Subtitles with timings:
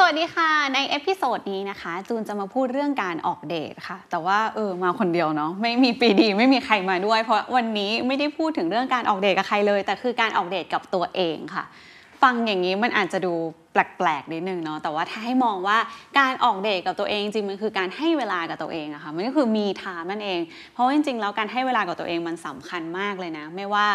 [0.00, 11.64] สวัสดีค่ะใน episode นี้นะคะ จูนจะมาพูดเรื่องการออกเดทค่ะ แต่ว่าเออมาคนเดียวเนาะไม่มีปีดี ไม่มีใครมาด้วย เพราะวันนี้ไม่ได้พูดถึงเรื่องการออกเดทกับใครเลย แต่คือการออกเดทกับตัวเองค่ะ
[12.22, 13.34] ฟังอย่างนี้มันอาจจะดู
[13.72, 15.78] แปลกๆนิดนึงเนาะแต่ว่าถ้าให้มองว่า
[16.18, 20.40] การออกเดทกับตัวเองจริงมันคือการให้เวลากับตัวเองอะค่ะมันก็คือ me time นั่นเอง
[20.72, 23.86] เพราะว่าจริงๆแล้วการให้เวลากับตัวเองมันสำคัญมากเลยนะ ไม่ว่า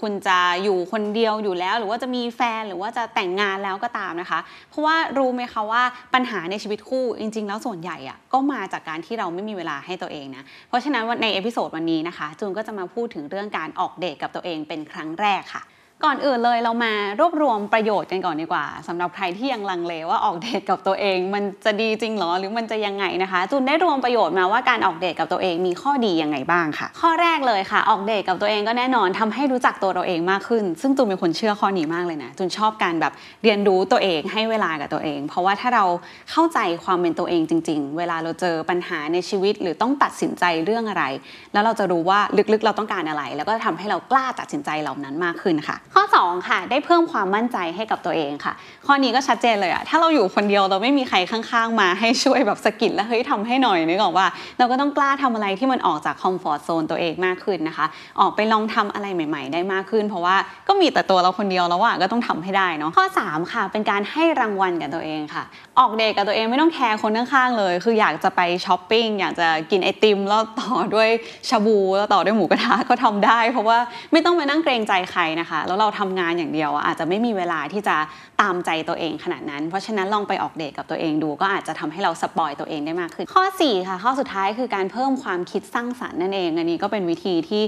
[0.00, 4.40] คุณจะอยู่คนเดียวอยู่แล้ว หรือว่าจะมีแฟนหรือว่าจะแต่งงานแล้วก็ตามนะคะ
[4.70, 5.82] เพราะว่ารู้ไหมคะว่า
[6.14, 15.64] ปัญหาในชีวิตคู่จริง ๆ แล้วส่วนใหญ่อะก็มาจากการที่เราไม่มีเวลาให้ตัวเองนะเพราะฉะนั้นใน episode วันนี้นะคะจูนก็จะมาพูดถึงเรื่องการออกเดทกับตัวเองเป็นครั้งแรกค่ะ
[16.04, 33.12] ก่อนอื่นเลยเรามารวบรวมประโยชน์กันก่อนดีกว่าสำหรับใครที่ยังลังเลว่าออกเดทกับตัวเอง มันจะดีจริงหรอหรือมันจะยังไงนะคะจูนได้รวมประโยชน์มาว่าการออกเดทกับตัวเองมีข้อดียังไงบ้างค่ะ ข้อแรกเลยค่ะ ออกเดทกับตัวเองก็แน่นอนทำให้รู้จักตัวเราเองมากขึ้น ซึ่งจูนเป็นคนเชื่อข้อนี้มากเลยนะจูนชอบการแบบ
[33.44, 35.84] เรียนรู้ตัวเองให้เวลากับตัวเอง เพราะว่าถ้าเรา
[36.30, 41.04] เข้าใจความเป็นตัวเองจริง ๆ เวลาเราเจอปัญหาในชีวิต หรือต้องตัดสินใจเรื่องอะไร
[41.52, 42.20] แล้วเราจะรู้ว่า
[42.52, 48.52] ลึกๆเราต้องการอะไร แล้วก็ทำให้เรากล้าตัดสินใจเหล่านั้นมากขึ้นค่ะข้อ 2 ค่ะ ได้เพิ่มความมั่นใจให้กับตัวเองค่ะ
[48.86, 54.26] ข้อนี้ก็ชัดเจนเลยอะถ้าเราอยู่คนเดียวเราไม่มีใครข้างๆ มาให้ช่วยแบบสะกิดแล้วเฮ้ยทำให้หน่อยนึกออกว่า
[54.58, 57.86] เราก็ต้องกล้าทำอะไรที่มันออกจาก comfort zone ตัวเองมากขึ้นนะคะ
[58.20, 60.36] ออกไปลองทำอะไรใหม่ ๆ ได้มากขึ้น เพราะว่า
[60.68, 65.44] ก็มีแต่ตัวเราคนเดียวแล้วว่าก็ต้องทำให้ได้เนาะข้อ 3 ค่ะ เป็นการให้รางวัลกับตัวเองค่ะ
[65.78, 71.08] ออกเดทกับตัวเองไม่ต้องแคร์คนข้างๆเลย คืออยากจะไปช้อปปิ้งอยากจะกินไอติมแล้วต่อด้วย
[71.48, 73.78] ชาบูแล้วต่อด้วยหมูกระทะก็ทำได้ เพราะว่า
[74.12, 77.96] ไม่ต้องไปนั่งเกรงใจใครนะคะแล้วเราทำงานอย่างเดียวอาจจะไม่มีเวลาที่จะ
[78.40, 87.62] ตามใจตัวเองขนาดนั้น เพราะฉะนั้นลองไปออกเดทกับตัวเองดู ก็อาจจะทำให้เรา spoil ตัวเองได้มากขึ้น ข้อ 4 ค่ะ ข้อสุดท้ายคือการเพิ่มความคิดสร้างสรรค์นั่นเอง อันนี้ก็เป็นวิธีที่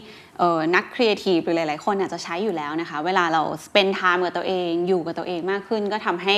[0.75, 6.37] นักครีเอทีฟหรือหลาย ๆ คนอาจจะใช้อยู่แล้วนะคะ เวลาเรา spend time กับตัวเอง อยู่กับตัวเองมากขึ้น ก็ทำให้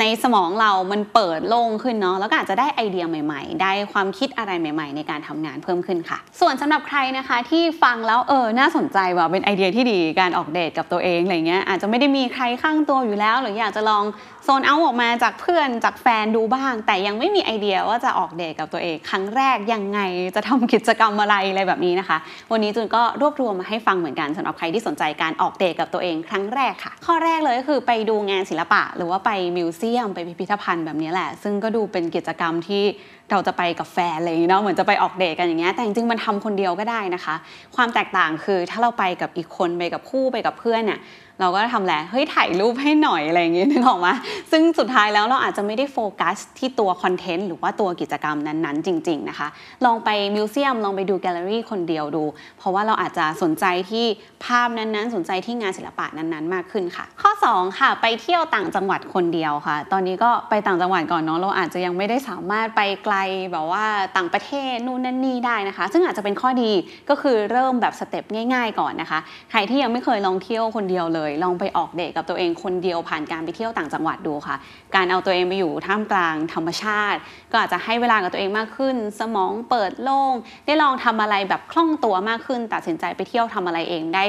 [0.00, 14.04] ในสมองเรามันเปิดโล่งขึ้นเนาะแล้วก็อาจจะได้ไอเดียใหม่ ๆ ได้ความคิดอะไรใหม่ ๆ ในการทำงานเพิ่มขึ้นค่ะ ส่วนสำหรับใครนะคะที่ฟังแล้วเออน่าสนใจว่าเป็นไอเดียที่ดีการออกเดทกับตัวเองอะไรเงี้ยอาจจะไม่ได้มีใครข้างตัวอยู่แล้ว หรืออยากจะลอง
[14.44, 20.00] โซนเอาออกมาจากเพื่อนจากแฟนดูบ้าง แต่ยังไม่มีไอเดียว่าจะออกเดทกับตัวเองครั้งแรกยังไง
[20.36, 22.18] จะทำกิจกรรมอะไรอะไรแบบนี้นะคะ
[22.52, 32.84] วันนี้จูนก็รวบรวมมาให้ฟังเหมือนกันสำหรับใครที่สนใจการออกเดทกับตัวเองครั้งแรกค่ะ ข้อแรกเลยก็คือไปดูงานศิลปะหรือว่าไปmuseum ไปพิพิธภัณฑ์แบบนี้แหละ ซึ่งก็ดูเป็นกิจกรรมที่
[33.32, 37.34] เราจะไปกับแฟนอะไรอย่างเงี้ยเนาะเหมือนจะไปออกเดทกันอย่างเงี้ยแต่จริงๆมันทำคนเดียวก็ได้นะคะ
[37.76, 41.00] ความแตกต่างคือถ้าเราไปกับอีกคนไปกับคู่ไปกับเพื่อนเนี่ย
[41.40, 44.12] เราก็ทำแหละเฮ้ยถ่ายรูปให้หน่อยอะไรอย่างเงี้ยนึกออกมะ
[44.50, 49.48] ซึ่งสุดท้ายแล้วเราอาจจะไม่ได้โฟกัสที่ตัวคอนเทนต์หรือว่าตัวกิจกรรมนั้นๆ จริง ๆนะคะ
[49.84, 52.24] ลองไป museum ลองไปดูแกลเลอรี่คนเดียวดู
[52.58, 54.06] เพราะว่าเราอาจจะสนใจที่
[54.44, 63.15] ภาพนั้นๆ สนใจที่งานศิลปะนั้นๆ มากขึ้นค่ะ ข้อ 2 ค่ะ ไปเที่ยวต่างจังหวัดคนเดียวค่ะ ตอนนี้ก็ไปต่างจังหวัดก่อนเนาะเราอาจจะยังไม่ได้สามารถไปไกล
[63.52, 63.84] แบบว่า
[64.16, 66.72] ต่างประเทศนู่นนั่นนี่ได้นะคะ ซึ่งอาจจะเป็นข้อดี
[67.10, 69.18] ก็คือเริ่มแบบสเต็ปง่ายๆ ก่อนนะคะ
[69.50, 74.56] ใครที่ยังไม่เคยลองเที่ยวคนเดียวเลย ลองไปออกเดทกับตัวเองคนเดียวผ่านการไปเที่ยวต่างจังหวัดดูค่ะ
[74.94, 77.18] การเอาตัวเองไปอยู่ท่ามกลางธรรมชาติ
[77.52, 80.34] ก็อาจจะให้เวลากับตัวเองมากขึ้น สมองเปิดโล่ง
[80.66, 84.24] ได้ลองทำอะไรแบบคล่องตัวมากขึ้น ตัดสินใจไปเที่ยวทำอะไรเองได้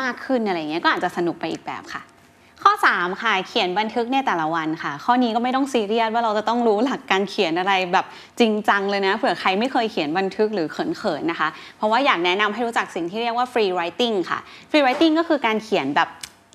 [0.00, 2.02] มากขึ้นอะไรเงี้ยก็อาจจะสนุกไปอีกแบบค่ะ
[2.64, 8.06] ข้อ 3 ค่ะ เขียนบันทึกในแต่ละวันค่ะ ข้อนี้ก็ไม่ต้องซีเรียสว่าเราจะต้องรู้หลักการเขียนอะไรแบบ
[8.40, 14.38] จริงจังเลยนะเผื่อใครไม่เคยเขียนบันทึกหรือเขินๆนะคะ เพราะว่าอยากแนะนำให้รู้จักสิ่งที่เรียกว่า free writing ค่ะ
[14.70, 16.08] free writing ก็คือการเขียนแบบ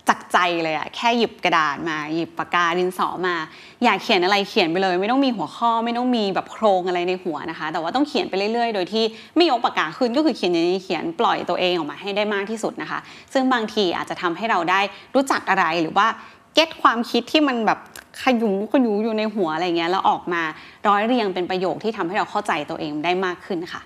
[0.09, 3.35] จากใจเลยอะแค่หยิบกระดาษมาหยิบปากกาดินสอมา
[3.83, 9.03] อยากเขียนอะไรเขียนไปเลย ไม่ต้องมีหัวข้อไม่ต้องมีแบบโครงอะไรในหัวนะคะ แต่ว่าต้องเขียนไปเรื่อยๆ โดยที่
[9.35, 12.99] ไม่ยกปากกาขึ้นก็คือเขียนอย่างนี้เขียนปล่อยตัวเองออกมาให้ได้มากที่สุดนะคะ
[13.33, 14.79] ซึ่งบางทีอาจจะทำให้เราได้
[15.15, 16.07] รู้จักอะไรหรือว่า
[16.53, 17.79] เก็ตความคิดที่มันแบบ
[18.21, 20.41] ขยุมขยุอยู่ในหัวอะไรเงี้ยแล้วออกมา
[20.87, 23.81] ร้อยเรียงเป็นประโยคที่ทำให้เราเข้าใจตัวเองได้มากขึ้นค่ะ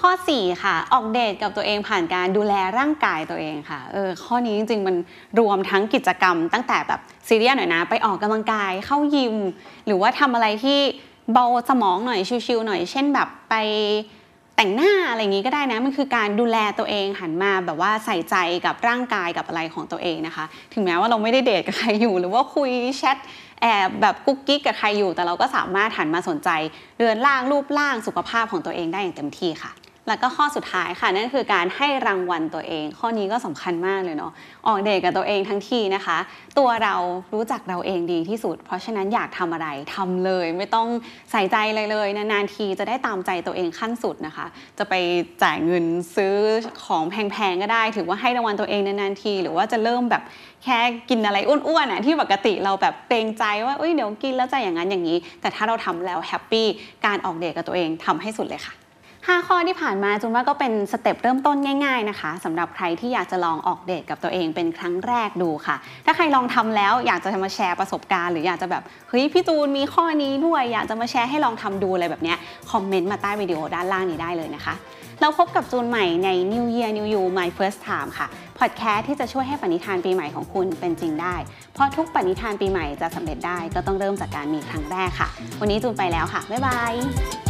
[0.00, 4.96] ข้อ 4 ค่ะ ออกเดทกับตัวเองผ่านการดูแลร่างกายตัวเองค่ะเออข้อนี้จริงๆ มัน
[5.38, 9.34] รวมทั้งกิจกรรม ตั้งแต่แบบซีเรียสหน่อยนะ ไปออกกำลังกายเข้ายิม
[9.86, 10.78] หรือว่าทำอะไรที่
[11.32, 13.54] เบาสมองหน่อยชิวๆหน่อย เช่นแบบไป
[14.56, 18.36] แต่งหน้าอะไรอย่างนี้ก็ได้นะ มันคือการดูแลตัวเองหันมาแบบว่าใส่ใจ
[18.66, 23.18] กับร่างกายกับอะไรของตัวเองนะคะ ถึงแม้ว่าเราไม่ได้เดทกับใครอยู่ หรือว่าคุยแชท
[23.62, 26.48] แอบแบบกุ๊กกิ๊กกับใครอยู่ แต่เราก็สามารถหันมาสนใจ
[26.98, 29.70] เรือนร่างรูปร่างสุขภาพของตัวเองได้อย่างเต็มที่ค่ะ
[30.10, 34.32] แล้วก็ข้อสุดท้ายค่ะนั่นคือการให้รางวัลตัวเอง ข้อนี้ก็สำคัญมากเลยเนาะ
[34.66, 36.18] ออกเดทกับตัวเองทั้งทีนะคะ
[36.58, 36.94] ตัวเรา
[37.34, 40.88] รู้จักเราเองดีที่สุด เพราะฉะนั้นอยากทำอะไรทำเลย ไม่ต้อง
[41.30, 44.46] ใส่ใจเลยเลยนานๆทีจะได้ตามใจตัวเองขั้นสุดนะคะ
[44.78, 44.94] จะไป
[45.42, 45.84] จ่ายเงิน
[46.16, 46.36] ซื้อ
[46.84, 50.22] ของแพงๆก็ได้ ถือว่าให้รางวัลตัวเองนานๆที หรือว่าจะเริ่มแบบ
[50.64, 50.78] แค่
[51.10, 56.66] กินอะไรอ้วนๆอะที่ปกติเราแบบเกรงใจว่าเอ้ยเดี๋ยวกินแล้วจะอย่างนั้นอย่างนี้ แต่ถ้าเราทำแล้วแฮปปี้
[57.06, 58.89] การออกเดทกับตัวเองทำให้สุดเลยค่ะ
[59.28, 72.38] 5 ข้อที่ผ่านมาจูนว่าก็เป็นสเต็ปเริ่มต้นง่ายๆนะคะสำหรับใครที่อยากจะลองออกเดทกับตัวเองเป็นครั้งแรกดูค่ะ ถ้าใครลองทำแล้วอยากจะมาแชร์ประสบการณ์ หรืออยากจะแบบเฮ้ยพี่จูนมีข้อนี้ด้วยอยากจะมาแชร์ให้ลองทำดูอะไรแบบเนี้ย
[72.70, 74.74] คอมเมนต์มาใต้วิดีโอด้านล่างนี้ได้เลยนะคะ
[75.20, 78.26] เราพบกับจูนใหม่ใน New Year New You My First Time ค่ะ
[78.58, 81.34] พอดแคสต์ที่จะช่วยให้ปณิธานปีใหม่ของคุณเป็นจริงได้
[81.74, 85.28] เพราะทุกปณิธานปีใหม่จะสำเร็จได้ก็ต้องเริ่มจากการมีครั้งแรกค่ะ
[85.60, 87.49] วันนี้จูนไปแล้วค่ะ บ๊ายบาย